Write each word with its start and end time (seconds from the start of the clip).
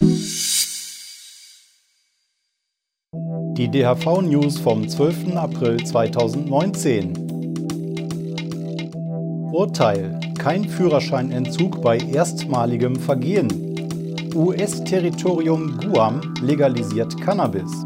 Die 0.00 0.06
DHV 3.68 4.22
News 4.22 4.58
vom 4.58 4.88
12. 4.88 5.34
April 5.34 5.84
2019. 5.84 7.14
Urteil: 9.52 10.20
Kein 10.38 10.68
Führerscheinentzug 10.68 11.82
bei 11.82 11.98
erstmaligem 11.98 12.94
Vergehen. 12.94 13.48
US-Territorium 14.36 15.76
Guam 15.78 16.20
legalisiert 16.42 17.20
Cannabis. 17.20 17.82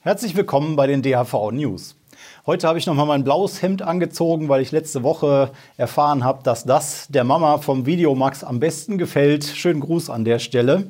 Herzlich 0.00 0.36
willkommen 0.36 0.76
bei 0.76 0.86
den 0.86 1.00
DHV 1.00 1.52
News. 1.52 1.96
Heute 2.46 2.66
habe 2.66 2.78
ich 2.78 2.86
nochmal 2.86 3.04
mein 3.04 3.22
blaues 3.22 3.60
Hemd 3.60 3.82
angezogen, 3.82 4.48
weil 4.48 4.62
ich 4.62 4.72
letzte 4.72 5.02
Woche 5.02 5.50
erfahren 5.76 6.24
habe, 6.24 6.42
dass 6.42 6.64
das 6.64 7.06
der 7.08 7.22
Mama 7.22 7.58
vom 7.58 7.84
Videomax 7.84 8.44
am 8.44 8.60
besten 8.60 8.96
gefällt. 8.96 9.44
Schönen 9.44 9.80
Gruß 9.80 10.08
an 10.08 10.24
der 10.24 10.38
Stelle. 10.38 10.86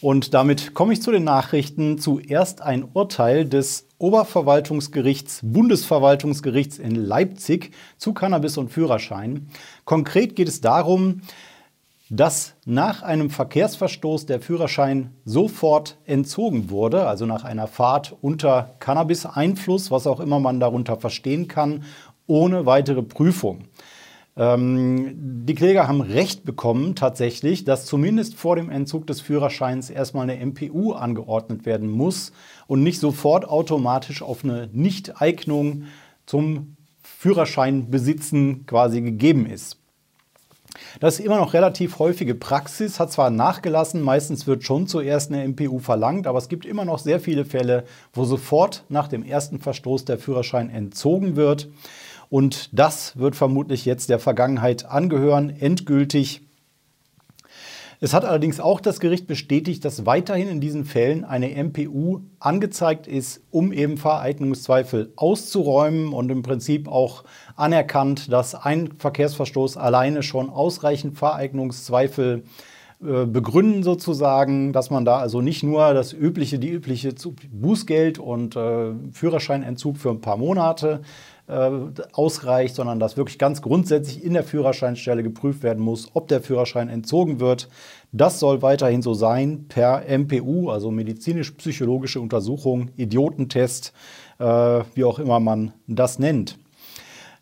Und 0.00 0.32
damit 0.32 0.74
komme 0.74 0.92
ich 0.92 1.02
zu 1.02 1.10
den 1.10 1.24
Nachrichten. 1.24 1.98
Zuerst 1.98 2.62
ein 2.62 2.86
Urteil 2.92 3.46
des 3.46 3.88
Oberverwaltungsgerichts, 3.98 5.40
Bundesverwaltungsgerichts 5.42 6.78
in 6.78 6.94
Leipzig 6.94 7.72
zu 7.96 8.12
Cannabis 8.12 8.56
und 8.56 8.70
Führerschein. 8.70 9.48
Konkret 9.84 10.36
geht 10.36 10.46
es 10.46 10.60
darum, 10.60 11.22
dass 12.08 12.54
nach 12.64 13.02
einem 13.02 13.30
Verkehrsverstoß 13.30 14.26
der 14.26 14.40
Führerschein 14.40 15.10
sofort 15.24 15.98
entzogen 16.04 16.70
wurde, 16.70 17.06
also 17.06 17.26
nach 17.26 17.44
einer 17.44 17.66
Fahrt 17.66 18.16
unter 18.20 18.74
Cannabis-Einfluss, 18.78 19.90
was 19.90 20.06
auch 20.06 20.20
immer 20.20 20.38
man 20.38 20.60
darunter 20.60 20.96
verstehen 20.96 21.48
kann, 21.48 21.84
ohne 22.26 22.64
weitere 22.66 23.02
Prüfung. 23.02 23.64
Ähm, 24.36 25.44
die 25.46 25.54
Kläger 25.54 25.88
haben 25.88 26.00
Recht 26.00 26.44
bekommen 26.44 26.94
tatsächlich, 26.94 27.64
dass 27.64 27.86
zumindest 27.86 28.34
vor 28.34 28.54
dem 28.54 28.70
Entzug 28.70 29.06
des 29.06 29.20
Führerscheins 29.20 29.90
erstmal 29.90 30.28
eine 30.28 30.44
MPU 30.44 30.92
angeordnet 30.92 31.66
werden 31.66 31.90
muss 31.90 32.32
und 32.66 32.82
nicht 32.82 33.00
sofort 33.00 33.48
automatisch 33.48 34.22
auf 34.22 34.44
eine 34.44 34.68
Nichteignung 34.72 35.84
zum 36.26 36.76
Führerscheinbesitzen 37.02 38.66
quasi 38.66 39.00
gegeben 39.00 39.46
ist. 39.46 39.78
Das 41.00 41.18
ist 41.18 41.24
immer 41.24 41.38
noch 41.38 41.54
relativ 41.54 41.98
häufige 41.98 42.34
Praxis, 42.34 43.00
hat 43.00 43.12
zwar 43.12 43.30
nachgelassen, 43.30 44.00
meistens 44.02 44.46
wird 44.46 44.64
schon 44.64 44.86
zuerst 44.86 45.32
eine 45.32 45.46
MPU 45.46 45.78
verlangt, 45.78 46.26
aber 46.26 46.38
es 46.38 46.48
gibt 46.48 46.64
immer 46.64 46.84
noch 46.84 46.98
sehr 46.98 47.20
viele 47.20 47.44
Fälle, 47.44 47.84
wo 48.12 48.24
sofort 48.24 48.84
nach 48.88 49.08
dem 49.08 49.24
ersten 49.24 49.60
Verstoß 49.60 50.04
der 50.04 50.18
Führerschein 50.18 50.70
entzogen 50.70 51.36
wird. 51.36 51.68
Und 52.28 52.70
das 52.72 53.16
wird 53.18 53.36
vermutlich 53.36 53.84
jetzt 53.84 54.10
der 54.10 54.18
Vergangenheit 54.18 54.84
angehören, 54.84 55.50
endgültig. 55.50 56.45
Es 58.00 58.12
hat 58.12 58.24
allerdings 58.24 58.60
auch 58.60 58.80
das 58.80 59.00
Gericht 59.00 59.26
bestätigt, 59.26 59.84
dass 59.84 60.04
weiterhin 60.04 60.48
in 60.48 60.60
diesen 60.60 60.84
Fällen 60.84 61.24
eine 61.24 61.62
MPU 61.62 62.20
angezeigt 62.38 63.06
ist, 63.06 63.42
um 63.50 63.72
eben 63.72 63.96
Vereignungszweifel 63.96 65.12
auszuräumen 65.16 66.12
und 66.12 66.30
im 66.30 66.42
Prinzip 66.42 66.88
auch 66.88 67.24
anerkannt, 67.56 68.30
dass 68.30 68.54
ein 68.54 68.90
Verkehrsverstoß 68.98 69.78
alleine 69.78 70.22
schon 70.22 70.50
ausreichend 70.50 71.16
Vereignungszweifel 71.16 72.44
äh, 73.02 73.26
begründen 73.26 73.82
sozusagen, 73.82 74.72
dass 74.72 74.90
man 74.90 75.04
da 75.04 75.18
also 75.18 75.40
nicht 75.40 75.62
nur 75.62 75.94
das 75.94 76.12
übliche, 76.12 76.58
die 76.58 76.70
übliche 76.70 77.14
Bußgeld 77.50 78.18
und 78.18 78.56
äh, 78.56 78.92
Führerscheinentzug 79.12 79.96
für 79.96 80.10
ein 80.10 80.20
paar 80.20 80.38
Monate 80.38 81.00
äh, 81.48 81.70
ausreicht, 82.12 82.74
sondern 82.74 82.98
dass 82.98 83.16
wirklich 83.16 83.38
ganz 83.38 83.62
grundsätzlich 83.62 84.24
in 84.24 84.34
der 84.34 84.44
Führerscheinstelle 84.44 85.22
geprüft 85.22 85.62
werden 85.62 85.82
muss, 85.82 86.10
ob 86.14 86.28
der 86.28 86.40
Führerschein 86.40 86.88
entzogen 86.88 87.40
wird. 87.40 87.68
Das 88.12 88.40
soll 88.40 88.62
weiterhin 88.62 89.02
so 89.02 89.14
sein 89.14 89.66
per 89.68 90.04
MPU, 90.08 90.70
also 90.70 90.90
medizinisch-psychologische 90.90 92.20
Untersuchung, 92.20 92.90
Idiotentest, 92.96 93.92
äh, 94.38 94.44
wie 94.94 95.04
auch 95.04 95.18
immer 95.18 95.40
man 95.40 95.72
das 95.86 96.18
nennt. 96.18 96.58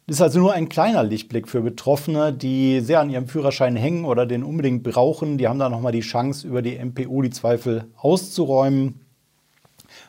Das 0.06 0.16
ist 0.16 0.22
also 0.22 0.38
nur 0.38 0.52
ein 0.52 0.68
kleiner 0.68 1.02
Lichtblick 1.02 1.48
für 1.48 1.62
Betroffene, 1.62 2.30
die 2.30 2.80
sehr 2.80 3.00
an 3.00 3.08
ihrem 3.08 3.26
Führerschein 3.26 3.74
hängen 3.74 4.04
oder 4.04 4.26
den 4.26 4.44
unbedingt 4.44 4.82
brauchen. 4.82 5.38
Die 5.38 5.48
haben 5.48 5.58
da 5.58 5.70
nochmal 5.70 5.92
die 5.92 6.00
Chance, 6.00 6.46
über 6.46 6.60
die 6.60 6.76
MPU 6.76 7.22
die 7.22 7.30
Zweifel 7.30 7.86
auszuräumen. 7.96 9.00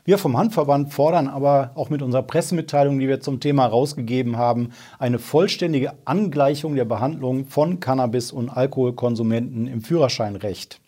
Wir 0.08 0.20
vom 0.20 0.38
Handverband 0.38 0.94
fordern 0.94 1.28
aber 1.28 1.72
auch 1.74 1.90
mit 1.90 2.04
unserer 2.04 2.22
Pressemitteilung, 2.22 3.00
die 3.00 3.08
wir 3.08 3.22
zum 3.22 3.40
Thema 3.40 3.66
rausgegeben 3.66 4.38
haben, 4.38 4.70
eine 5.00 5.18
vollständige 5.18 5.94
Angleichung 6.06 6.76
der 6.76 6.86
Behandlung 6.86 7.46
von 7.46 7.80
Cannabis- 7.80 8.32
und 8.32 8.50
Alkoholkonsumenten 8.50 9.66
im 9.66 9.82
Führerscheinrecht. 9.82 10.80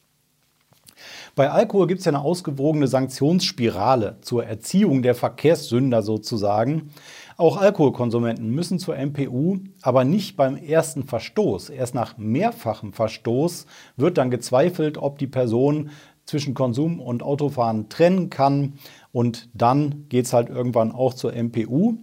Bei 1.35 1.49
Alkohol 1.49 1.87
gibt 1.87 1.99
es 1.99 2.05
ja 2.05 2.11
eine 2.11 2.21
ausgewogene 2.21 2.87
Sanktionsspirale 2.87 4.17
zur 4.21 4.45
Erziehung 4.45 5.01
der 5.01 5.15
Verkehrssünder 5.15 6.03
sozusagen. 6.03 6.91
Auch 7.37 7.57
Alkoholkonsumenten 7.57 8.51
müssen 8.51 8.77
zur 8.77 8.97
MPU, 8.97 9.57
aber 9.81 10.03
nicht 10.03 10.37
beim 10.37 10.57
ersten 10.57 11.03
Verstoß. 11.03 11.71
Erst 11.71 11.95
nach 11.95 12.17
mehrfachem 12.17 12.93
Verstoß 12.93 13.65
wird 13.95 14.19
dann 14.19 14.29
gezweifelt, 14.29 14.97
ob 14.99 15.17
die 15.17 15.27
Person 15.27 15.89
zwischen 16.27 16.53
Konsum 16.53 16.99
und 16.99 17.23
Autofahren 17.23 17.89
trennen 17.89 18.29
kann. 18.29 18.73
Und 19.11 19.49
dann 19.55 20.05
geht 20.09 20.25
es 20.25 20.33
halt 20.33 20.49
irgendwann 20.49 20.91
auch 20.91 21.15
zur 21.15 21.33
MPU. 21.33 21.95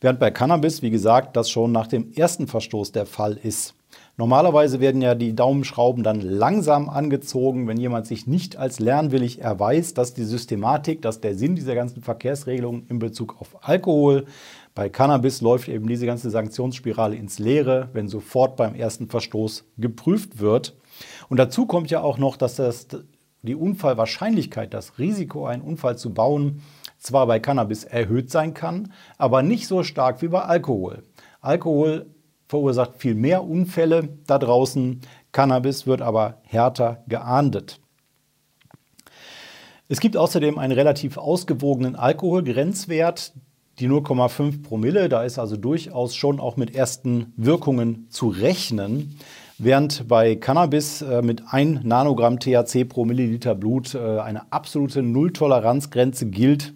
Während 0.00 0.20
bei 0.20 0.30
Cannabis, 0.30 0.82
wie 0.82 0.90
gesagt, 0.90 1.36
das 1.36 1.50
schon 1.50 1.72
nach 1.72 1.86
dem 1.86 2.12
ersten 2.12 2.46
Verstoß 2.46 2.92
der 2.92 3.06
Fall 3.06 3.38
ist. 3.42 3.74
Normalerweise 4.16 4.78
werden 4.78 5.02
ja 5.02 5.16
die 5.16 5.34
Daumenschrauben 5.34 6.04
dann 6.04 6.20
langsam 6.20 6.88
angezogen, 6.88 7.66
wenn 7.66 7.78
jemand 7.78 8.06
sich 8.06 8.28
nicht 8.28 8.56
als 8.56 8.78
lernwillig 8.78 9.40
erweist. 9.40 9.98
Das 9.98 10.10
ist 10.10 10.18
die 10.18 10.24
Systematik, 10.24 11.02
das 11.02 11.16
ist 11.16 11.24
der 11.24 11.34
Sinn 11.34 11.56
dieser 11.56 11.74
ganzen 11.74 12.00
Verkehrsregelung 12.02 12.86
in 12.88 13.00
Bezug 13.00 13.40
auf 13.40 13.56
Alkohol. 13.62 14.26
Bei 14.74 14.88
Cannabis 14.88 15.40
läuft 15.40 15.68
eben 15.68 15.88
diese 15.88 16.06
ganze 16.06 16.30
Sanktionsspirale 16.30 17.16
ins 17.16 17.40
Leere, 17.40 17.88
wenn 17.92 18.06
sofort 18.08 18.56
beim 18.56 18.74
ersten 18.74 19.08
Verstoß 19.08 19.64
geprüft 19.78 20.38
wird. 20.38 20.76
Und 21.28 21.38
dazu 21.38 21.66
kommt 21.66 21.90
ja 21.90 22.00
auch 22.02 22.18
noch, 22.18 22.36
dass 22.36 22.56
das 22.56 22.86
die 23.46 23.54
Unfallwahrscheinlichkeit, 23.54 24.74
das 24.74 24.98
Risiko, 24.98 25.46
einen 25.46 25.62
Unfall 25.62 25.96
zu 25.98 26.12
bauen, 26.12 26.62
zwar 26.98 27.26
bei 27.26 27.38
Cannabis 27.40 27.84
erhöht 27.84 28.30
sein 28.30 28.54
kann, 28.54 28.92
aber 29.18 29.42
nicht 29.42 29.68
so 29.68 29.82
stark 29.82 30.22
wie 30.22 30.28
bei 30.28 30.42
Alkohol. 30.42 31.02
Alkohol 31.40 32.06
verursacht 32.48 32.96
viel 32.96 33.14
mehr 33.14 33.44
Unfälle 33.44 34.08
da 34.26 34.38
draußen, 34.38 35.00
Cannabis 35.32 35.86
wird 35.86 36.00
aber 36.00 36.40
härter 36.44 37.02
geahndet. 37.06 37.80
Es 39.88 40.00
gibt 40.00 40.16
außerdem 40.16 40.58
einen 40.58 40.72
relativ 40.72 41.18
ausgewogenen 41.18 41.94
Alkoholgrenzwert, 41.94 43.34
die 43.78 43.88
0,5 43.88 44.62
Promille. 44.62 45.08
Da 45.08 45.24
ist 45.24 45.38
also 45.38 45.56
durchaus 45.56 46.14
schon 46.14 46.40
auch 46.40 46.56
mit 46.56 46.74
ersten 46.74 47.32
Wirkungen 47.36 48.06
zu 48.08 48.28
rechnen. 48.28 49.18
Während 49.58 50.08
bei 50.08 50.34
Cannabis 50.34 51.00
äh, 51.00 51.22
mit 51.22 51.42
1 51.46 51.84
Nanogramm 51.84 52.40
THC 52.40 52.84
pro 52.88 53.04
Milliliter 53.04 53.54
Blut 53.54 53.94
äh, 53.94 54.18
eine 54.18 54.52
absolute 54.52 55.00
Nulltoleranzgrenze 55.00 56.26
gilt. 56.26 56.74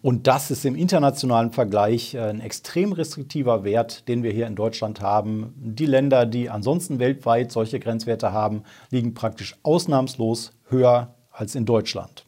Und 0.00 0.26
das 0.26 0.50
ist 0.50 0.64
im 0.64 0.74
internationalen 0.74 1.52
Vergleich 1.52 2.14
äh, 2.14 2.20
ein 2.20 2.40
extrem 2.40 2.92
restriktiver 2.92 3.62
Wert, 3.62 4.08
den 4.08 4.22
wir 4.22 4.32
hier 4.32 4.46
in 4.46 4.56
Deutschland 4.56 5.02
haben. 5.02 5.52
Die 5.56 5.84
Länder, 5.86 6.24
die 6.24 6.48
ansonsten 6.48 6.98
weltweit 6.98 7.52
solche 7.52 7.78
Grenzwerte 7.78 8.32
haben, 8.32 8.62
liegen 8.90 9.12
praktisch 9.12 9.54
ausnahmslos 9.62 10.52
höher 10.70 11.14
als 11.30 11.54
in 11.54 11.66
Deutschland. 11.66 12.24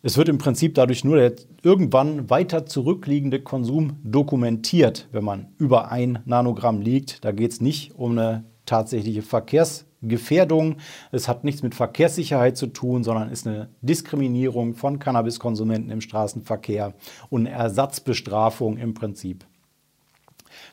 Es 0.00 0.16
wird 0.16 0.28
im 0.28 0.38
Prinzip 0.38 0.76
dadurch 0.76 1.02
nur 1.02 1.16
der 1.16 1.32
irgendwann 1.62 2.30
weiter 2.30 2.66
zurückliegende 2.66 3.40
Konsum 3.40 3.96
dokumentiert, 4.04 5.08
wenn 5.10 5.24
man 5.24 5.48
über 5.58 5.90
ein 5.90 6.20
Nanogramm 6.24 6.80
liegt. 6.80 7.24
Da 7.24 7.32
geht 7.32 7.50
es 7.50 7.60
nicht 7.60 7.96
um 7.96 8.12
eine 8.12 8.44
tatsächliche 8.64 9.22
Verkehrsgefährdung. 9.22 10.76
Es 11.10 11.26
hat 11.26 11.42
nichts 11.42 11.64
mit 11.64 11.74
Verkehrssicherheit 11.74 12.56
zu 12.56 12.68
tun, 12.68 13.02
sondern 13.02 13.28
ist 13.30 13.48
eine 13.48 13.70
Diskriminierung 13.80 14.74
von 14.74 15.00
Cannabiskonsumenten 15.00 15.90
im 15.90 16.00
Straßenverkehr 16.00 16.94
und 17.28 17.48
eine 17.48 17.56
Ersatzbestrafung 17.56 18.76
im 18.76 18.94
Prinzip. 18.94 19.46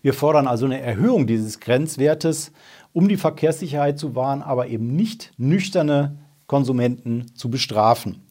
Wir 0.03 0.13
fordern 0.13 0.45
also 0.45 0.65
eine 0.65 0.79
Erhöhung 0.81 1.25
dieses 1.25 1.59
Grenzwertes, 1.59 2.51
um 2.93 3.07
die 3.07 3.17
Verkehrssicherheit 3.17 3.97
zu 3.97 4.13
wahren, 4.13 4.43
aber 4.43 4.67
eben 4.67 4.95
nicht 4.95 5.31
nüchterne 5.37 6.19
Konsumenten 6.45 7.35
zu 7.35 7.49
bestrafen. 7.49 8.24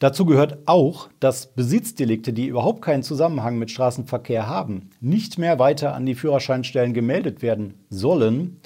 Dazu 0.00 0.26
gehört 0.26 0.58
auch, 0.66 1.08
dass 1.20 1.54
Besitzdelikte, 1.54 2.32
die 2.32 2.46
überhaupt 2.46 2.82
keinen 2.82 3.02
Zusammenhang 3.02 3.58
mit 3.58 3.70
Straßenverkehr 3.70 4.48
haben, 4.48 4.90
nicht 5.00 5.38
mehr 5.38 5.58
weiter 5.58 5.94
an 5.94 6.04
die 6.04 6.16
Führerscheinstellen 6.16 6.94
gemeldet 6.94 7.42
werden 7.42 7.74
sollen. 7.90 8.60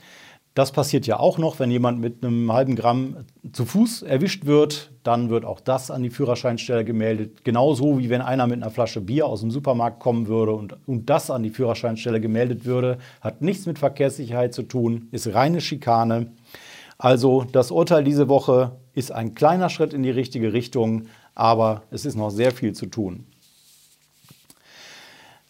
Das 0.54 0.72
passiert 0.72 1.06
ja 1.06 1.20
auch 1.20 1.38
noch, 1.38 1.60
wenn 1.60 1.70
jemand 1.70 2.00
mit 2.00 2.25
einem 2.25 2.52
halben 2.52 2.75
Gramm 2.75 3.19
zu 3.52 3.64
Fuß 3.64 4.02
erwischt 4.02 4.44
wird, 4.44 4.90
dann 5.04 5.30
wird 5.30 5.44
auch 5.44 5.60
das 5.60 5.90
an 5.92 6.02
die 6.02 6.10
Führerscheinstelle 6.10 6.84
gemeldet. 6.84 7.44
Genauso 7.44 8.00
wie 8.00 8.10
wenn 8.10 8.22
einer 8.22 8.48
mit 8.48 8.60
einer 8.60 8.72
Flasche 8.72 9.00
Bier 9.00 9.26
aus 9.26 9.40
dem 9.40 9.52
Supermarkt 9.52 10.00
kommen 10.00 10.26
würde 10.26 10.54
und, 10.54 10.76
und 10.88 11.08
das 11.10 11.31
an 11.31 11.44
die 11.44 11.50
Führerscheinstelle 11.50 12.20
gemeldet 12.20 12.64
würde. 12.64 12.98
Hat 13.20 13.40
nichts 13.40 13.66
mit 13.66 13.78
Verkehrssicherheit 13.78 14.52
zu 14.52 14.64
tun, 14.64 15.06
ist 15.12 15.32
reine 15.32 15.60
Schikane. 15.60 16.32
Also 16.98 17.44
das 17.52 17.70
Urteil 17.70 18.02
diese 18.02 18.28
Woche 18.28 18.72
ist 18.98 19.12
ein 19.12 19.34
kleiner 19.34 19.70
Schritt 19.70 19.94
in 19.94 20.02
die 20.02 20.10
richtige 20.10 20.52
Richtung, 20.52 21.06
aber 21.34 21.84
es 21.90 22.04
ist 22.04 22.16
noch 22.16 22.30
sehr 22.30 22.50
viel 22.50 22.74
zu 22.74 22.86
tun. 22.86 23.26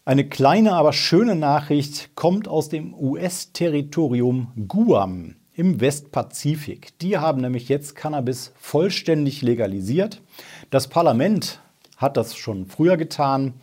Eine 0.04 0.28
kleine, 0.28 0.74
aber 0.74 0.92
schöne 0.92 1.34
Nachricht 1.34 2.14
kommt 2.14 2.46
aus 2.46 2.68
dem 2.68 2.94
US-Territorium 2.94 4.52
Guam 4.68 5.34
im 5.54 5.80
Westpazifik. 5.80 6.98
Die 7.00 7.18
haben 7.18 7.40
nämlich 7.40 7.68
jetzt 7.68 7.96
Cannabis 7.96 8.52
vollständig 8.58 9.42
legalisiert. 9.42 10.22
Das 10.70 10.88
Parlament 10.88 11.60
hat 11.96 12.16
das 12.16 12.36
schon 12.36 12.66
früher 12.66 12.96
getan, 12.96 13.54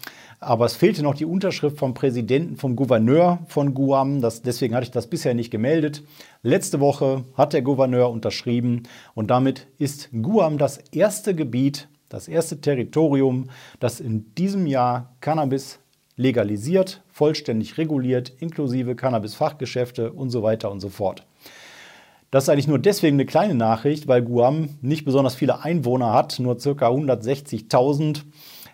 aber 0.46 0.66
es 0.66 0.76
fehlte 0.76 1.02
noch 1.02 1.16
die 1.16 1.26
Unterschrift 1.26 1.80
vom 1.80 1.96
Präsidenten, 1.96 2.56
vom 2.56 2.76
Gouverneur 2.76 3.40
von 3.48 3.74
Guam. 3.74 4.22
Das, 4.22 4.44
deswegen 4.44 4.76
hatte 4.76 4.86
ich 4.86 4.92
das 4.92 5.08
bisher 5.08 5.34
nicht 5.34 5.50
gemeldet. 5.50 6.04
Letzte 6.44 6.80
Woche 6.80 7.26
hat 7.34 7.54
der 7.54 7.64
Gouverneur 7.64 8.12
unterschrieben 8.12 8.84
und 9.16 9.32
damit 9.32 9.66
ist 9.80 10.10
Guam 10.22 10.60
das 10.60 10.78
erste 10.92 11.34
Gebiet, 11.34 11.88
das 12.10 12.28
erste 12.28 12.62
Territorium, 12.62 13.50
das 13.80 14.00
in 14.00 14.36
diesem 14.36 14.68
Jahr 14.68 15.16
Cannabis 15.20 15.80
legalisiert, 16.16 17.02
vollständig 17.12 17.80
reguliert, 17.80 18.32
inklusive 18.40 18.96
Cannabis-Fachgeschäfte 18.96 20.14
und 20.14 20.30
so 20.30 20.44
weiter 20.44 20.72
und 20.72 20.80
so 20.80 20.90
fort. 20.90 21.26
Das 22.30 22.44
ist 22.44 22.50
eigentlich 22.50 22.68
nur 22.68 22.80
deswegen 22.80 23.16
eine 23.16 23.26
kleine 23.26 23.56
Nachricht, 23.56 24.08
weil 24.08 24.22
Guam 24.22 24.70
nicht 24.82 25.06
besonders 25.06 25.34
viele 25.34 25.64
Einwohner 25.64 26.14
hat, 26.14 26.38
nur 26.38 26.56
ca. 26.58 26.70
160.000. 26.70 28.22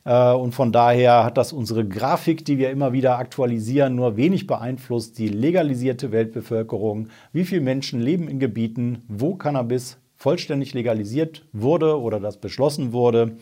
Äh, 0.03 0.33
und 0.33 0.53
von 0.53 0.71
daher 0.71 1.23
hat 1.23 1.37
das 1.37 1.53
unsere 1.53 1.87
Grafik, 1.87 2.45
die 2.45 2.57
wir 2.57 2.69
immer 2.69 2.93
wieder 2.93 3.17
aktualisieren, 3.17 3.95
nur 3.95 4.17
wenig 4.17 4.47
beeinflusst. 4.47 5.17
Die 5.17 5.27
legalisierte 5.27 6.11
Weltbevölkerung, 6.11 7.09
wie 7.33 7.45
viele 7.45 7.61
Menschen 7.61 8.01
leben 8.01 8.27
in 8.27 8.39
Gebieten, 8.39 9.03
wo 9.07 9.35
Cannabis 9.35 9.97
vollständig 10.15 10.73
legalisiert 10.73 11.45
wurde 11.51 11.99
oder 11.99 12.19
das 12.19 12.37
beschlossen 12.37 12.93
wurde. 12.93 13.37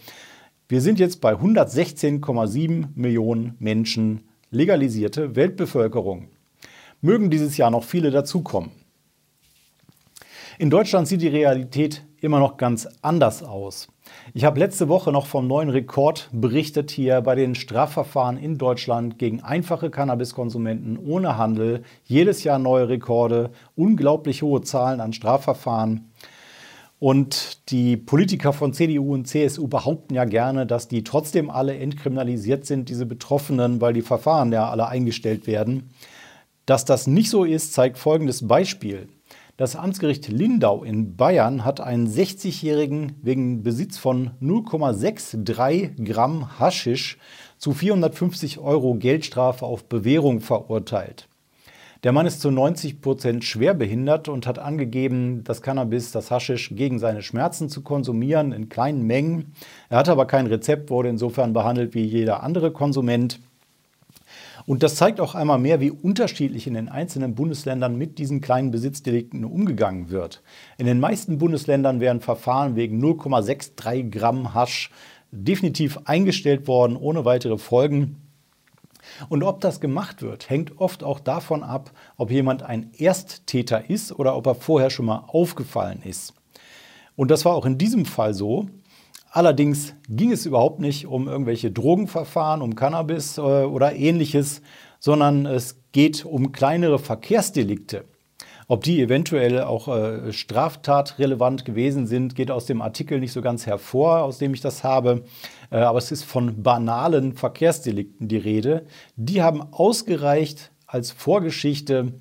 Wir 0.67 0.81
sind 0.81 0.99
jetzt 0.99 1.19
bei 1.19 1.33
116,7 1.33 2.89
Millionen 2.95 3.55
Menschen 3.59 4.21
legalisierte 4.51 5.35
Weltbevölkerung. 5.35 6.29
Mögen 7.01 7.29
dieses 7.29 7.57
Jahr 7.57 7.71
noch 7.71 7.83
viele 7.83 8.11
dazukommen. 8.11 8.71
In 10.57 10.69
Deutschland 10.69 11.07
sieht 11.07 11.21
die 11.21 11.27
Realität 11.27 12.03
immer 12.21 12.39
noch 12.39 12.57
ganz 12.57 12.87
anders 13.01 13.43
aus. 13.43 13.87
Ich 14.33 14.43
habe 14.45 14.59
letzte 14.59 14.87
Woche 14.87 15.11
noch 15.11 15.25
vom 15.25 15.47
neuen 15.47 15.69
Rekord 15.69 16.29
berichtet 16.31 16.91
hier 16.91 17.21
bei 17.21 17.35
den 17.35 17.55
Strafverfahren 17.55 18.37
in 18.37 18.57
Deutschland 18.57 19.17
gegen 19.17 19.41
einfache 19.41 19.89
Cannabiskonsumenten 19.89 20.97
ohne 20.97 21.37
Handel. 21.37 21.83
Jedes 22.03 22.43
Jahr 22.43 22.59
neue 22.59 22.89
Rekorde, 22.89 23.49
unglaublich 23.75 24.41
hohe 24.41 24.61
Zahlen 24.61 25.01
an 25.01 25.13
Strafverfahren. 25.13 26.11
Und 26.99 27.69
die 27.71 27.95
Politiker 27.95 28.51
von 28.51 28.73
CDU 28.73 29.13
und 29.13 29.25
CSU 29.25 29.67
behaupten 29.67 30.15
ja 30.15 30.25
gerne, 30.25 30.65
dass 30.65 30.89
die 30.89 31.03
trotzdem 31.03 31.49
alle 31.49 31.77
entkriminalisiert 31.77 32.65
sind, 32.65 32.89
diese 32.89 33.05
Betroffenen, 33.05 33.79
weil 33.79 33.93
die 33.93 34.01
Verfahren 34.01 34.51
ja 34.51 34.69
alle 34.69 34.87
eingestellt 34.87 35.47
werden. 35.47 35.91
Dass 36.65 36.83
das 36.83 37.07
nicht 37.07 37.29
so 37.29 37.45
ist, 37.45 37.73
zeigt 37.73 37.97
folgendes 37.97 38.47
Beispiel. 38.47 39.07
Das 39.59 39.75
Amtsgericht 39.75 40.29
Lindau 40.29 40.85
in 40.85 41.17
Bayern 41.17 41.65
hat 41.65 41.81
einen 41.81 42.07
60-Jährigen 42.07 43.17
wegen 43.21 43.61
Besitz 43.61 43.97
von 43.97 44.31
0,63 44.41 46.01
Gramm 46.05 46.57
Haschisch 46.57 47.17
zu 47.57 47.73
450 47.73 48.59
Euro 48.59 48.95
Geldstrafe 48.95 49.65
auf 49.65 49.83
Bewährung 49.83 50.39
verurteilt. 50.39 51.27
Der 52.05 52.13
Mann 52.13 52.25
ist 52.25 52.39
zu 52.39 52.51
90 52.51 53.01
Prozent 53.01 53.43
schwerbehindert 53.43 54.29
und 54.29 54.47
hat 54.47 54.59
angegeben, 54.59 55.43
das 55.43 55.61
Cannabis, 55.61 56.13
das 56.13 56.31
Haschisch, 56.31 56.73
gegen 56.73 56.97
seine 56.97 57.21
Schmerzen 57.21 57.67
zu 57.67 57.81
konsumieren 57.81 58.53
in 58.53 58.69
kleinen 58.69 59.05
Mengen. 59.05 59.51
Er 59.89 59.97
hatte 59.97 60.13
aber 60.13 60.25
kein 60.25 60.47
Rezept, 60.47 60.89
wurde 60.89 61.09
insofern 61.09 61.51
behandelt 61.51 61.93
wie 61.95 62.05
jeder 62.05 62.43
andere 62.43 62.71
Konsument. 62.71 63.41
Und 64.69 64.83
das 64.83 64.93
zeigt 64.93 65.19
auch 65.19 65.33
einmal 65.33 65.57
mehr, 65.57 65.79
wie 65.79 65.89
unterschiedlich 65.89 66.67
in 66.67 66.75
den 66.75 66.89
einzelnen 66.89 67.33
Bundesländern 67.33 67.97
mit 67.97 68.19
diesen 68.19 68.39
kleinen 68.39 68.69
Besitzdelikten 68.69 69.43
umgegangen 69.43 70.11
wird. 70.11 70.43
In 70.77 70.85
den 70.85 70.99
meisten 70.99 71.39
Bundesländern 71.39 71.99
wären 71.99 72.21
Verfahren 72.21 72.75
wegen 72.75 73.03
0,63 73.03 74.11
Gramm 74.11 74.53
Hasch 74.53 74.91
definitiv 75.31 75.97
eingestellt 76.05 76.67
worden, 76.67 76.97
ohne 76.97 77.25
weitere 77.25 77.57
Folgen. 77.57 78.17
Und 79.27 79.41
ob 79.41 79.59
das 79.59 79.81
gemacht 79.81 80.21
wird, 80.21 80.51
hängt 80.51 80.77
oft 80.77 81.03
auch 81.03 81.19
davon 81.19 81.63
ab, 81.63 81.89
ob 82.17 82.29
jemand 82.29 82.61
ein 82.61 82.91
Ersttäter 82.95 83.89
ist 83.89 84.11
oder 84.11 84.37
ob 84.37 84.45
er 84.45 84.53
vorher 84.53 84.91
schon 84.91 85.07
mal 85.07 85.23
aufgefallen 85.29 86.03
ist. 86.03 86.35
Und 87.15 87.31
das 87.31 87.43
war 87.43 87.55
auch 87.55 87.65
in 87.65 87.79
diesem 87.79 88.05
Fall 88.05 88.35
so. 88.35 88.69
Allerdings 89.31 89.93
ging 90.09 90.31
es 90.31 90.45
überhaupt 90.45 90.79
nicht 90.79 91.05
um 91.05 91.27
irgendwelche 91.27 91.71
Drogenverfahren, 91.71 92.61
um 92.61 92.75
Cannabis 92.75 93.37
äh, 93.37 93.41
oder 93.41 93.95
ähnliches, 93.95 94.61
sondern 94.99 95.45
es 95.45 95.81
geht 95.91 96.25
um 96.25 96.51
kleinere 96.51 96.99
Verkehrsdelikte. 96.99 98.05
Ob 98.67 98.83
die 98.83 99.01
eventuell 99.01 99.63
auch 99.63 99.87
äh, 99.87 100.31
straftatrelevant 100.31 101.65
gewesen 101.65 102.05
sind, 102.05 102.35
geht 102.35 102.51
aus 102.51 102.67
dem 102.67 102.83
Artikel 102.83 103.19
nicht 103.19 103.31
so 103.31 103.41
ganz 103.41 103.65
hervor, 103.65 104.21
aus 104.21 104.37
dem 104.37 104.53
ich 104.53 104.61
das 104.61 104.83
habe. 104.83 105.23
Äh, 105.71 105.77
aber 105.77 105.97
es 105.97 106.11
ist 106.11 106.23
von 106.23 106.61
banalen 106.61 107.33
Verkehrsdelikten 107.33 108.27
die 108.27 108.37
Rede. 108.37 108.85
Die 109.15 109.41
haben 109.41 109.61
ausgereicht 109.73 110.71
als 110.85 111.11
Vorgeschichte, 111.11 112.13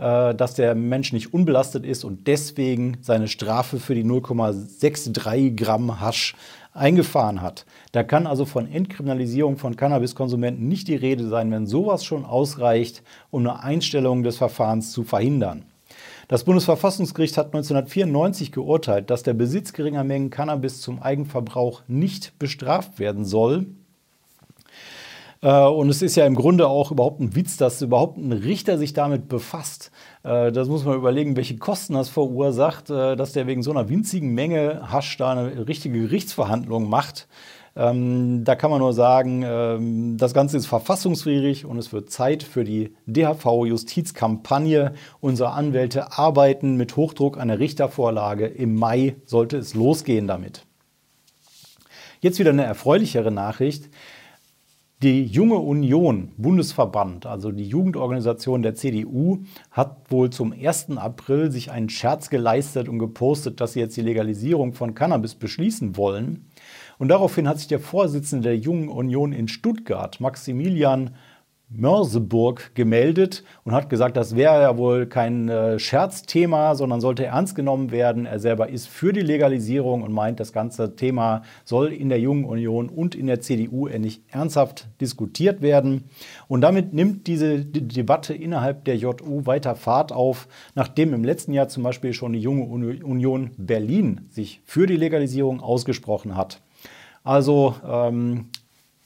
dass 0.00 0.54
der 0.54 0.74
Mensch 0.74 1.12
nicht 1.12 1.34
unbelastet 1.34 1.84
ist 1.84 2.04
und 2.04 2.26
deswegen 2.26 2.96
seine 3.02 3.28
Strafe 3.28 3.78
für 3.78 3.94
die 3.94 4.04
0,63 4.04 5.54
Gramm 5.54 6.00
Hasch 6.00 6.34
eingefahren 6.72 7.42
hat. 7.42 7.66
Da 7.92 8.02
kann 8.02 8.26
also 8.26 8.46
von 8.46 8.70
Entkriminalisierung 8.70 9.58
von 9.58 9.76
Cannabiskonsumenten 9.76 10.66
nicht 10.68 10.88
die 10.88 10.96
Rede 10.96 11.28
sein, 11.28 11.50
wenn 11.50 11.66
sowas 11.66 12.04
schon 12.04 12.24
ausreicht, 12.24 13.02
um 13.30 13.42
eine 13.42 13.62
Einstellung 13.62 14.22
des 14.22 14.38
Verfahrens 14.38 14.92
zu 14.92 15.04
verhindern. 15.04 15.64
Das 16.28 16.44
Bundesverfassungsgericht 16.44 17.36
hat 17.36 17.46
1994 17.46 18.52
geurteilt, 18.52 19.10
dass 19.10 19.24
der 19.24 19.34
Besitz 19.34 19.72
geringer 19.72 20.04
Mengen 20.04 20.30
Cannabis 20.30 20.80
zum 20.80 21.02
Eigenverbrauch 21.02 21.82
nicht 21.88 22.38
bestraft 22.38 23.00
werden 23.00 23.24
soll. 23.24 23.66
Äh, 25.42 25.64
und 25.64 25.88
es 25.88 26.02
ist 26.02 26.16
ja 26.16 26.26
im 26.26 26.34
Grunde 26.34 26.68
auch 26.68 26.90
überhaupt 26.90 27.20
ein 27.20 27.34
Witz, 27.34 27.56
dass 27.56 27.82
überhaupt 27.82 28.18
ein 28.18 28.32
Richter 28.32 28.78
sich 28.78 28.92
damit 28.92 29.28
befasst. 29.28 29.90
Äh, 30.22 30.52
das 30.52 30.68
muss 30.68 30.84
man 30.84 30.96
überlegen, 30.96 31.36
welche 31.36 31.56
Kosten 31.56 31.94
das 31.94 32.08
verursacht, 32.08 32.90
äh, 32.90 33.16
dass 33.16 33.32
der 33.32 33.46
wegen 33.46 33.62
so 33.62 33.70
einer 33.70 33.88
winzigen 33.88 34.34
Menge 34.34 34.90
Hasch 34.92 35.16
da 35.16 35.32
eine 35.32 35.66
richtige 35.66 36.00
Gerichtsverhandlung 36.00 36.88
macht. 36.88 37.28
Ähm, 37.76 38.42
da 38.44 38.56
kann 38.56 38.70
man 38.70 38.80
nur 38.80 38.92
sagen, 38.92 39.44
ähm, 39.46 40.16
das 40.18 40.34
Ganze 40.34 40.56
ist 40.56 40.66
verfassungswidrig 40.66 41.64
und 41.64 41.78
es 41.78 41.92
wird 41.92 42.10
Zeit 42.10 42.42
für 42.42 42.64
die 42.64 42.94
DHV-Justizkampagne. 43.06 44.92
Unsere 45.20 45.52
Anwälte 45.52 46.18
arbeiten 46.18 46.76
mit 46.76 46.96
Hochdruck 46.96 47.38
an 47.38 47.48
der 47.48 47.60
Richtervorlage. 47.60 48.46
Im 48.46 48.74
Mai 48.74 49.16
sollte 49.24 49.56
es 49.56 49.74
losgehen 49.74 50.26
damit. 50.26 50.66
Jetzt 52.20 52.40
wieder 52.40 52.50
eine 52.50 52.64
erfreulichere 52.64 53.30
Nachricht. 53.30 53.88
Die 55.02 55.24
Junge 55.24 55.54
Union, 55.54 56.30
Bundesverband, 56.36 57.24
also 57.24 57.52
die 57.52 57.64
Jugendorganisation 57.64 58.60
der 58.60 58.74
CDU, 58.74 59.44
hat 59.70 59.96
wohl 60.10 60.28
zum 60.28 60.52
1. 60.52 60.98
April 60.98 61.50
sich 61.50 61.70
einen 61.70 61.88
Scherz 61.88 62.28
geleistet 62.28 62.86
und 62.86 62.98
gepostet, 62.98 63.62
dass 63.62 63.72
sie 63.72 63.80
jetzt 63.80 63.96
die 63.96 64.02
Legalisierung 64.02 64.74
von 64.74 64.94
Cannabis 64.94 65.36
beschließen 65.36 65.96
wollen. 65.96 66.50
Und 66.98 67.08
daraufhin 67.08 67.48
hat 67.48 67.56
sich 67.58 67.68
der 67.68 67.80
Vorsitzende 67.80 68.50
der 68.50 68.58
Jungen 68.58 68.90
Union 68.90 69.32
in 69.32 69.48
Stuttgart, 69.48 70.20
Maximilian 70.20 71.14
Mörseburg 71.70 72.74
gemeldet 72.74 73.44
und 73.64 73.72
hat 73.72 73.88
gesagt, 73.88 74.16
das 74.16 74.34
wäre 74.34 74.60
ja 74.60 74.76
wohl 74.76 75.06
kein 75.06 75.48
äh, 75.48 75.78
Scherzthema, 75.78 76.74
sondern 76.74 77.00
sollte 77.00 77.24
ernst 77.24 77.54
genommen 77.54 77.92
werden. 77.92 78.26
Er 78.26 78.40
selber 78.40 78.68
ist 78.68 78.88
für 78.88 79.12
die 79.12 79.20
Legalisierung 79.20 80.02
und 80.02 80.12
meint, 80.12 80.40
das 80.40 80.52
ganze 80.52 80.96
Thema 80.96 81.42
soll 81.64 81.92
in 81.92 82.08
der 82.08 82.18
Jungen 82.18 82.44
Union 82.44 82.88
und 82.88 83.14
in 83.14 83.28
der 83.28 83.40
CDU 83.40 83.86
endlich 83.86 84.22
ernsthaft 84.28 84.88
diskutiert 85.00 85.62
werden. 85.62 86.04
Und 86.48 86.62
damit 86.62 86.92
nimmt 86.92 87.28
diese 87.28 87.64
Debatte 87.64 88.34
innerhalb 88.34 88.84
der 88.84 88.96
JU 88.96 89.46
weiter 89.46 89.76
Fahrt 89.76 90.12
auf, 90.12 90.48
nachdem 90.74 91.14
im 91.14 91.22
letzten 91.22 91.52
Jahr 91.52 91.68
zum 91.68 91.84
Beispiel 91.84 92.12
schon 92.12 92.32
die 92.32 92.40
Junge 92.40 92.64
Union 92.64 93.52
Berlin 93.56 94.22
sich 94.30 94.60
für 94.64 94.86
die 94.88 94.96
Legalisierung 94.96 95.60
ausgesprochen 95.60 96.36
hat. 96.36 96.60
Also 97.22 97.74
ähm, 97.86 98.46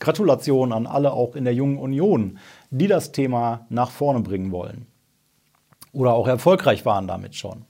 Gratulation 0.04 0.72
an 0.72 0.86
alle 0.86 1.12
auch 1.12 1.34
in 1.34 1.44
der 1.44 1.54
Jungen 1.54 1.78
Union, 1.78 2.38
die 2.70 2.86
das 2.86 3.12
Thema 3.12 3.66
nach 3.70 3.90
vorne 3.90 4.20
bringen 4.20 4.52
wollen. 4.52 4.86
oder 5.92 6.12
auch 6.14 6.26
erfolgreich 6.26 6.84
waren 6.84 7.06
damit 7.06 7.36
schon. 7.36 7.64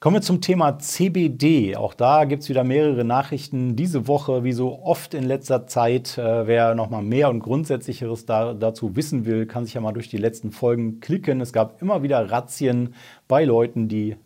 Kommen 0.00 0.16
wir 0.16 0.22
zum 0.22 0.40
Thema 0.40 0.78
CBD. 0.78 1.74
Auch 1.74 1.94
da 1.94 2.24
gibt 2.24 2.42
es 2.42 2.48
wieder 2.48 2.64
mehrere 2.64 3.04
Nachrichten 3.04 3.76
diese 3.76 4.06
Woche, 4.06 4.44
wie 4.44 4.52
so 4.52 4.82
oft 4.82 5.14
in 5.14 5.24
letzter 5.24 5.66
Zeit. 5.66 6.18
Äh, 6.18 6.46
wer 6.46 6.74
nochmal 6.74 7.02
mehr 7.02 7.30
und 7.30 7.40
Grundsätzlicheres 7.40 8.26
da, 8.26 8.54
dazu 8.54 8.94
wissen 8.94 9.24
will, 9.24 9.46
kann 9.46 9.64
sich 9.64 9.74
ja 9.74 9.80
mal 9.80 9.92
durch 9.92 10.08
die 10.08 10.18
letzten 10.18 10.50
Folgen 10.50 11.00
klicken. 11.00 11.40
Es 11.40 11.52
gab 11.52 11.80
immer 11.80 12.02
wieder 12.02 12.30
Razzien 12.30 12.94
bei 13.26 13.44
Leuten, 13.44 13.88
die 13.88 14.16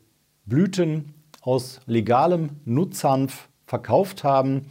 Blüten 0.44 1.14
aus 1.40 1.80
legalem 1.86 2.50
Nutzhanf 2.64 3.48
verkauft 3.66 4.24
haben. 4.24 4.66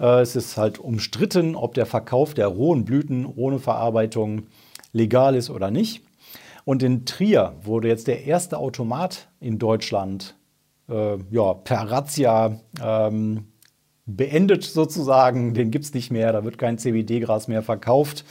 Äh, 0.00 0.20
es 0.20 0.36
ist 0.36 0.56
halt 0.56 0.78
umstritten, 0.78 1.54
ob 1.54 1.74
der 1.74 1.86
Verkauf 1.86 2.34
der 2.34 2.46
rohen 2.46 2.84
Blüten 2.84 3.26
ohne 3.26 3.58
Verarbeitung 3.58 4.46
legal 4.92 5.34
ist 5.34 5.50
oder 5.50 5.70
nicht. 5.70 6.02
Und 6.64 6.82
in 6.82 7.06
Trier 7.06 7.54
wurde 7.62 7.88
jetzt 7.88 8.08
der 8.08 8.24
erste 8.24 8.58
Automat 8.58 9.28
in 9.40 9.58
Deutschland 9.58 10.34
äh, 10.88 11.16
ja, 11.30 11.54
per 11.54 11.90
Razzia 11.90 12.60
ähm, 12.82 13.48
beendet 14.04 14.64
sozusagen. 14.64 15.54
Den 15.54 15.70
gibt 15.70 15.84
es 15.84 15.94
nicht 15.94 16.10
mehr, 16.10 16.32
da 16.32 16.44
wird 16.44 16.58
kein 16.58 16.78
CBD-Gras 16.78 17.48
mehr 17.48 17.62
verkauft. 17.62 18.24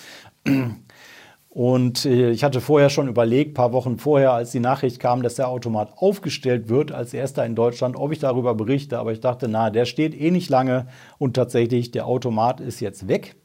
Und 1.58 2.06
äh, 2.06 2.30
ich 2.30 2.44
hatte 2.44 2.62
vorher 2.62 2.92
schon 2.92 3.08
überlegt, 3.08 3.56
paar 3.56 3.74
Wochen 3.74 3.98
vorher, 3.98 4.32
als 4.32 4.52
die 4.52 4.60
Nachricht 4.60 5.00
kam, 5.00 5.24
dass 5.24 5.38
der 5.38 5.48
Automat 5.48 5.92
aufgestellt 5.96 6.70
wird 6.70 6.92
als 6.92 7.16
erster 7.16 7.44
in 7.48 7.56
Deutschland, 7.56 7.96
ob 7.96 8.12
ich 8.12 8.20
darüber 8.20 8.54
berichte. 8.54 9.00
Aber 9.00 9.12
ich 9.12 9.22
dachte, 9.22 9.48
na, 9.48 9.72
der 9.72 9.86
steht 9.86 10.14
eh 10.14 10.30
nicht 10.30 10.52
lange 10.52 10.86
und 11.18 11.34
tatsächlich, 11.34 11.90
der 11.90 12.06
Automat 12.06 12.60
ist 12.60 12.80
jetzt 12.80 13.08
weg. 13.08 13.38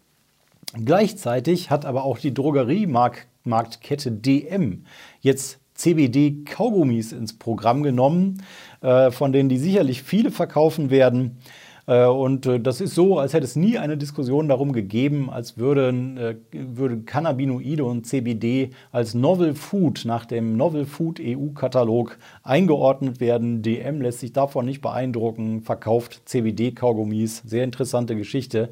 Gleichzeitig 0.75 1.71
hat 1.71 1.87
aber 1.87 2.04
auch 2.04 2.19
die 2.19 2.35
Drogeriemarkt 2.35 3.28
Marktkette 3.45 4.12
DM 4.12 4.85
jetzt 5.23 5.61
CBD-Kaugummis 5.75 7.12
ins 7.12 7.38
Programm 7.38 7.83
genommen, 7.83 8.42
äh, 8.83 9.11
von 9.11 9.33
denen 9.33 9.49
die 9.49 9.57
sicherlich 9.57 10.02
viele 10.02 10.31
verkaufen 10.31 10.90
werden. 10.90 11.38
Äh, 11.87 12.07
und 12.07 12.47
äh, 12.47 12.61
das 12.61 12.81
ist 12.81 12.95
so, 12.95 13.19
als 13.19 13.35
hätte 13.35 13.45
es 13.45 13.57
nie 13.57 13.79
eine 13.79 13.97
Diskussion 13.97 14.49
darum 14.49 14.73
gegeben, 14.73 15.31
als 15.31 15.59
würden, 15.59 16.17
äh, 16.17 16.37
würden 16.53 17.05
Cannabinoide 17.05 17.85
und 17.85 18.07
CBD 18.07 18.71
als 18.93 19.15
Novel 19.15 19.55
Food 19.55 20.05
nach 20.05 20.25
dem 20.25 20.57
Novel 20.57 20.87
Food 20.87 21.21
EU-Katalog 21.21 22.19
eingeordnet 22.43 23.21
werden. 23.21 23.62
DM 23.62 24.01
lässt 24.01 24.21
sich 24.21 24.33
davon 24.33 24.67
nicht 24.67 24.81
beeindrucken, 24.81 25.62
verkauft 25.62 26.23
CBD-Kaugummis. 26.27 27.43
Sehr 27.45 27.65
interessante 27.65 28.17
Geschichte. 28.17 28.71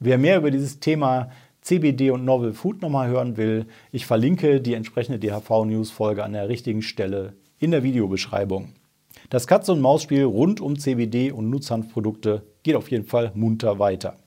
Wer 0.00 0.18
mehr 0.18 0.38
über 0.38 0.50
dieses 0.50 0.80
Thema 0.80 1.30
CBD 1.62 2.10
und 2.10 2.24
Novel 2.24 2.52
Food 2.52 2.82
nochmal 2.82 3.08
hören 3.08 3.36
will, 3.36 3.66
ich 3.92 4.06
verlinke 4.06 4.60
die 4.60 4.74
entsprechende 4.74 5.18
DHV-News-Folge 5.20 6.24
an 6.24 6.32
der 6.32 6.48
richtigen 6.48 6.82
Stelle 6.82 7.34
in 7.58 7.70
der 7.70 7.84
Videobeschreibung. 7.84 8.72
Das 9.32 9.46
Katze- 9.46 9.72
und 9.72 9.80
Maus-Spiel 9.80 10.24
rund 10.24 10.60
um 10.60 10.78
CBD 10.78 11.32
und 11.32 11.48
Nutzhanfprodukte 11.48 12.42
geht 12.62 12.76
auf 12.76 12.90
jeden 12.90 13.06
Fall 13.06 13.32
munter 13.34 13.78
weiter. 13.78 14.18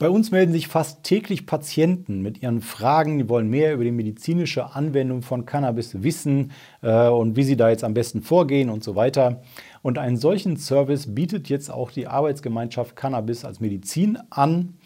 Bei 0.00 0.10
uns 0.10 0.32
melden 0.32 0.52
sich 0.52 0.66
fast 0.66 1.04
täglich 1.04 1.46
Patienten 1.46 2.20
mit 2.20 2.42
ihren 2.42 2.60
Fragen, 2.60 3.18
die 3.18 3.28
wollen 3.28 3.48
mehr 3.48 3.74
über 3.74 3.84
die 3.84 3.92
medizinische 3.92 4.74
Anwendung 4.74 5.22
von 5.22 5.46
Cannabis 5.46 6.02
wissen 6.02 6.50
äh, 6.82 7.06
und 7.06 7.36
wie 7.36 7.44
sie 7.44 7.56
da 7.56 7.70
jetzt 7.70 7.84
am 7.84 7.94
besten 7.94 8.22
vorgehen 8.22 8.70
und 8.70 8.82
so 8.82 8.96
weiter. 8.96 9.40
Und 9.82 9.98
einen 9.98 10.16
solchen 10.16 10.56
Service 10.56 11.14
bietet 11.14 11.48
jetzt 11.48 11.70
auch 11.70 11.92
die 11.92 12.08
Arbeitsgemeinschaft 12.08 12.96
Cannabis 12.96 13.44
als 13.44 13.60
Medizin 13.60 14.18
an. 14.30 14.78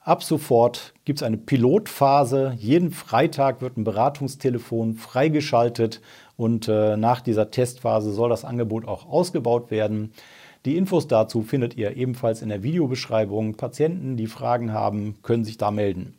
Ab 0.00 0.24
sofort 0.24 0.94
gibt 1.04 1.20
es 1.20 1.22
eine 1.22 1.36
Pilotphase. 1.36 2.54
Jeden 2.58 2.90
Freitag 2.90 3.60
wird 3.60 3.76
ein 3.76 3.84
Beratungstelefon 3.84 4.94
freigeschaltet 4.94 6.00
und 6.38 6.68
äh, 6.68 6.96
nach 6.96 7.20
dieser 7.20 7.50
Testphase 7.50 8.12
soll 8.12 8.30
das 8.30 8.46
Angebot 8.46 8.88
auch 8.88 9.06
ausgebaut 9.10 9.70
werden. 9.70 10.12
Die 10.64 10.76
Infos 10.76 11.08
dazu 11.08 11.42
findet 11.42 11.76
ihr 11.76 11.96
ebenfalls 11.96 12.42
in 12.42 12.48
der 12.48 12.62
Videobeschreibung. 12.62 13.56
Patienten, 13.56 14.16
die 14.16 14.28
Fragen 14.28 14.72
haben, 14.72 15.16
können 15.22 15.44
sich 15.44 15.58
da 15.58 15.70
melden. 15.70 16.14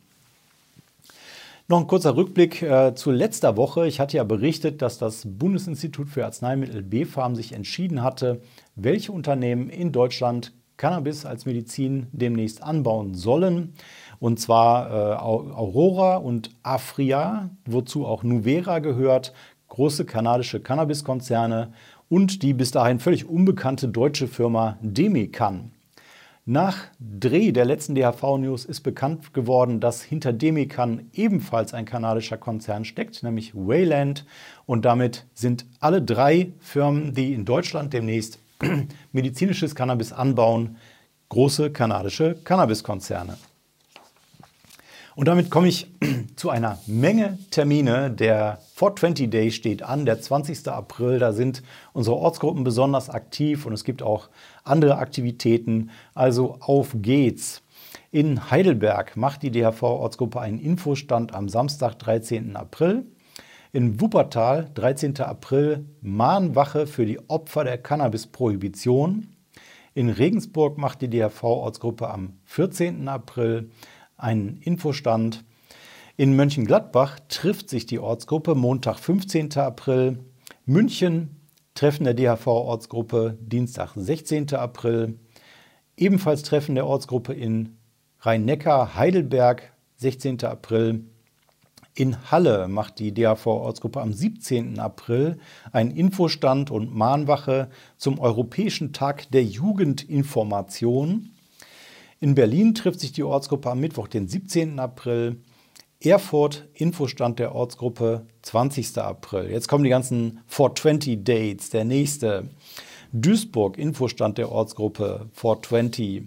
Noch 1.68 1.80
ein 1.80 1.86
kurzer 1.86 2.16
Rückblick 2.16 2.62
äh, 2.62 2.94
zu 2.94 3.10
letzter 3.10 3.56
Woche. 3.56 3.86
Ich 3.86 3.98
hatte 3.98 4.18
ja 4.18 4.24
berichtet, 4.24 4.82
dass 4.82 4.98
das 4.98 5.22
Bundesinstitut 5.24 6.08
für 6.08 6.24
Arzneimittel 6.24 6.82
BfArM 6.82 7.34
sich 7.34 7.52
entschieden 7.52 8.02
hatte, 8.02 8.42
welche 8.74 9.12
Unternehmen 9.12 9.70
in 9.70 9.92
Deutschland 9.92 10.52
Cannabis 10.76 11.24
als 11.26 11.46
Medizin 11.46 12.08
demnächst 12.12 12.62
anbauen 12.62 13.14
sollen. 13.14 13.74
Und 14.18 14.40
zwar 14.40 14.90
äh, 14.90 15.16
Aurora 15.16 16.16
und 16.16 16.50
Afria, 16.62 17.50
wozu 17.66 18.06
auch 18.06 18.22
Nuvera 18.22 18.80
gehört, 18.80 19.32
große 19.70 20.04
kanadische 20.04 20.60
Cannabiskonzerne 20.60 21.72
und 22.10 22.42
die 22.42 22.52
bis 22.52 22.70
dahin 22.70 23.00
völlig 23.00 23.26
unbekannte 23.26 23.88
deutsche 23.88 24.28
Firma 24.28 24.76
Demican. 24.82 25.72
Nach 26.46 26.78
Dreh 26.98 27.52
der 27.52 27.64
letzten 27.64 27.94
DHV-News 27.94 28.64
ist 28.64 28.80
bekannt 28.80 29.32
geworden, 29.34 29.78
dass 29.78 30.02
hinter 30.02 30.32
Demican 30.32 31.08
ebenfalls 31.12 31.74
ein 31.74 31.84
kanadischer 31.84 32.38
Konzern 32.38 32.84
steckt, 32.84 33.22
nämlich 33.22 33.54
Wayland. 33.54 34.26
Und 34.66 34.84
damit 34.84 35.26
sind 35.34 35.66
alle 35.78 36.02
drei 36.02 36.52
Firmen, 36.58 37.14
die 37.14 37.34
in 37.34 37.44
Deutschland 37.44 37.92
demnächst 37.92 38.40
medizinisches 39.12 39.74
Cannabis 39.74 40.12
anbauen, 40.12 40.78
große 41.28 41.70
kanadische 41.70 42.36
Cannabiskonzerne. 42.42 43.36
Und 45.16 45.26
damit 45.26 45.50
komme 45.50 45.68
ich 45.68 45.90
zu 46.36 46.50
einer 46.50 46.78
Menge 46.86 47.38
Termine. 47.50 48.10
Der 48.10 48.58
420 48.74 49.30
Day 49.30 49.50
steht 49.50 49.82
an, 49.82 50.06
der 50.06 50.20
20. 50.20 50.68
April. 50.68 51.18
Da 51.18 51.32
sind 51.32 51.62
unsere 51.92 52.16
Ortsgruppen 52.16 52.64
besonders 52.64 53.10
aktiv 53.10 53.66
und 53.66 53.72
es 53.72 53.84
gibt 53.84 54.02
auch 54.02 54.28
andere 54.62 54.96
Aktivitäten. 54.98 55.90
Also 56.14 56.58
auf 56.60 56.94
geht's. 56.94 57.62
In 58.12 58.50
Heidelberg 58.50 59.16
macht 59.16 59.42
die 59.42 59.50
DHV-Ortsgruppe 59.50 60.40
einen 60.40 60.58
Infostand 60.58 61.34
am 61.34 61.48
Samstag, 61.48 61.98
13. 61.98 62.56
April. 62.56 63.06
In 63.72 64.00
Wuppertal, 64.00 64.68
13. 64.74 65.20
April, 65.20 65.84
Mahnwache 66.02 66.86
für 66.86 67.06
die 67.06 67.20
Opfer 67.28 67.62
der 67.62 67.78
Cannabis-Prohibition. 67.78 69.28
In 69.94 70.08
Regensburg 70.08 70.78
macht 70.78 71.02
die 71.02 71.10
DRV-Ortsgruppe 71.10 72.08
am 72.08 72.34
14. 72.44 73.08
April 73.08 73.70
einen 74.22 74.58
Infostand. 74.62 75.44
In 76.16 76.36
Mönchengladbach 76.36 77.18
trifft 77.28 77.70
sich 77.70 77.86
die 77.86 77.98
Ortsgruppe 77.98 78.54
Montag, 78.54 78.98
15. 78.98 79.56
April. 79.56 80.18
München 80.66 81.36
Treffen 81.74 82.04
der 82.04 82.14
DHV-Ortsgruppe 82.14 83.38
Dienstag, 83.40 83.92
16. 83.96 84.54
April. 84.54 85.18
Ebenfalls 85.96 86.42
Treffen 86.42 86.74
der 86.74 86.86
Ortsgruppe 86.86 87.32
in 87.32 87.76
Rhein-Neckar, 88.20 88.96
Heidelberg, 88.96 89.72
16. 89.96 90.44
April. 90.44 91.04
In 91.94 92.30
Halle 92.30 92.68
macht 92.68 92.98
die 92.98 93.12
DAV-Ortsgruppe 93.12 94.00
am 94.00 94.12
17. 94.12 94.78
April 94.78 95.38
einen 95.72 95.90
Infostand 95.90 96.70
und 96.70 96.94
Mahnwache 96.94 97.70
zum 97.96 98.18
Europäischen 98.18 98.92
Tag 98.92 99.30
der 99.30 99.44
Jugendinformation. 99.44 101.30
In 102.22 102.34
Berlin 102.34 102.74
trifft 102.74 103.00
sich 103.00 103.12
die 103.12 103.22
Ortsgruppe 103.22 103.70
am 103.70 103.80
Mittwoch, 103.80 104.06
den 104.06 104.28
17. 104.28 104.78
April. 104.78 105.36
Erfurt, 106.02 106.68
Infostand 106.74 107.38
der 107.38 107.54
Ortsgruppe, 107.54 108.26
20. 108.42 108.98
April. 108.98 109.50
Jetzt 109.50 109.68
kommen 109.68 109.84
die 109.84 109.90
ganzen 109.90 110.40
420 110.46 111.24
Dates, 111.24 111.70
der 111.70 111.86
nächste. 111.86 112.50
Duisburg, 113.12 113.78
Infostand 113.78 114.36
der 114.36 114.52
Ortsgruppe, 114.52 115.30
420. 115.32 116.24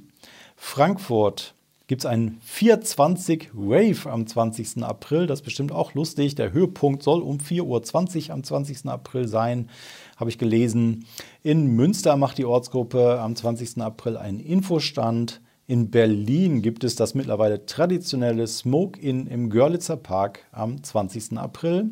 Frankfurt, 0.56 1.54
gibt 1.86 2.02
es 2.02 2.06
einen 2.08 2.40
420 2.44 3.52
Wave 3.54 4.10
am 4.10 4.26
20. 4.26 4.84
April. 4.84 5.28
Das 5.28 5.42
ist 5.42 5.46
bestimmt 5.46 5.72
auch 5.72 5.94
lustig. 5.94 6.34
Der 6.34 6.54
Höhepunkt 6.54 7.04
soll 7.04 7.22
um 7.22 7.38
4.20 7.38 8.30
Uhr 8.30 8.34
am 8.34 8.44
20. 8.44 8.88
April 8.88 9.28
sein, 9.28 9.70
habe 10.18 10.32
ich 10.32 10.40
gelesen. 10.40 11.06
In 11.44 11.68
Münster 11.68 12.18
macht 12.18 12.40
die 12.40 12.46
Ortsgruppe 12.46 13.20
am 13.20 13.36
20. 13.36 13.80
April 13.80 14.18
einen 14.18 14.40
Infostand. 14.40 15.40
In 15.66 15.92
Berlin 15.92 16.62
gibt 16.62 16.84
es 16.84 16.98
das 16.98 17.16
mittlerweile 17.16 17.66
traditionelle 17.66 18.48
Smoke-In 18.48 19.28
im 19.28 19.50
Görlitzer 19.50 19.96
Park 19.96 20.46
am 20.52 20.84
20. 20.84 21.38
April. 21.38 21.92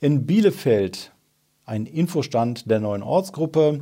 In 0.00 0.24
Bielefeld 0.24 1.10
ein 1.64 1.86
Infostand 1.86 2.70
der 2.70 2.78
neuen 2.78 3.02
Ortsgruppe 3.02 3.80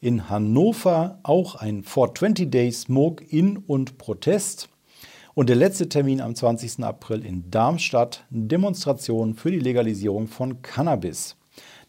in 0.00 0.30
Hannover 0.30 1.18
auch 1.22 1.56
ein 1.56 1.82
420 1.82 2.50
Day 2.50 2.72
Smoke 2.72 3.22
in 3.22 3.58
und 3.58 3.98
Protest. 3.98 4.70
Und 5.34 5.50
der 5.50 5.56
letzte 5.56 5.90
Termin 5.90 6.22
am 6.22 6.34
20. 6.34 6.82
April 6.82 7.26
in 7.26 7.50
Darmstadt, 7.50 8.24
Demonstration 8.30 9.34
für 9.34 9.50
die 9.50 9.60
Legalisierung 9.60 10.28
von 10.28 10.62
Cannabis. 10.62 11.36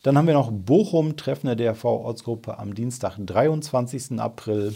Dann 0.04 0.18
haben 0.18 0.28
wir 0.28 0.34
noch 0.34 0.52
Bochum, 0.52 1.16
Treffen 1.16 1.48
der 1.48 1.56
DRV-Ortsgruppe 1.56 2.60
am 2.60 2.76
Dienstag, 2.76 3.18
23. 3.20 4.20
April. 4.20 4.76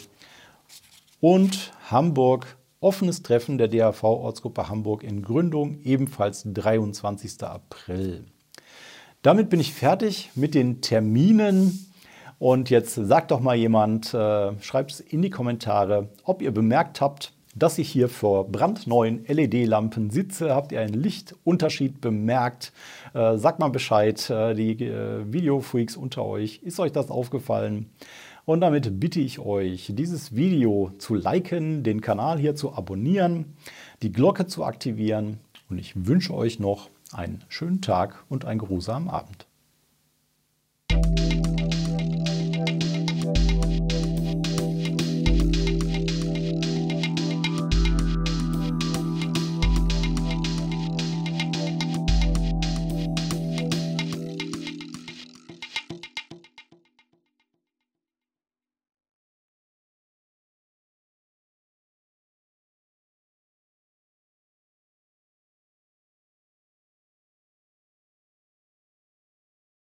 Und 1.28 1.74
Hamburg, 1.90 2.56
Offenes 2.82 3.24
Treffen 3.24 3.58
der 3.58 3.68
DAV-Ortsgruppe 3.68 4.70
Hamburg 4.70 5.02
in 5.02 5.24
Gründung, 5.24 5.80
ebenfalls 5.84 6.44
23. 6.46 7.42
April. 7.42 8.26
Damit 9.24 9.50
bin 9.50 9.60
ich 9.60 9.74
fertig 9.74 10.30
mit 10.36 10.54
den 10.54 10.82
Terminen. 10.82 11.92
Und 12.38 12.70
jetzt 12.70 12.94
sagt 12.94 13.32
doch 13.32 13.40
mal 13.40 13.56
jemand, 13.56 14.14
äh, 14.14 14.52
schreibt 14.62 14.92
es 14.92 15.00
in 15.00 15.24
die 15.24 15.32
Kommentare, 15.32 16.10
ob 16.26 16.44
ihr 16.44 16.52
bemerkt 16.52 17.02
habt, 17.02 17.34
dass 17.56 17.80
ich 17.80 17.90
hier 17.90 18.08
vor 18.08 18.52
brandneuen 18.52 19.26
LED-Lampen 19.26 20.12
sitze. 20.12 20.54
Habt 20.54 20.74
ihr 20.74 20.82
einen 20.82 20.94
Lichtunterschied 20.94 22.02
bemerkt? 22.02 22.72
Äh, 23.16 23.38
sagt 23.38 23.58
mal 23.58 23.70
Bescheid, 23.70 24.30
äh, 24.30 24.54
die 24.54 24.74
äh, 24.86 25.24
Videofreaks 25.26 25.98
unter 25.98 26.24
euch. 26.24 26.60
Ist 26.62 26.80
euch 26.80 26.92
das 26.92 27.10
aufgefallen? 27.10 27.90
Und 28.46 28.62
damit 28.62 29.00
bitte 29.00 29.20
ich 29.20 29.40
euch, 29.40 29.92
dieses 29.96 30.36
Video 30.36 30.92
zu 31.00 31.16
liken, 31.16 31.82
den 31.82 32.02
Kanal 32.02 32.38
hier 32.38 32.56
zu 32.56 32.74
abonnieren, 32.74 33.56
die 34.04 34.12
Glocke 34.12 34.46
zu 34.46 34.64
aktivieren. 34.64 35.40
Und 35.68 35.80
ich 35.80 36.06
wünsche 36.06 36.34
euch 36.36 36.60
noch 36.60 36.92
einen 37.12 37.44
schönen 37.50 37.82
Tag 37.82 38.24
und 38.30 38.46
einen 38.46 38.60
geruhsamen 38.60 39.10
Abend. 39.10 39.48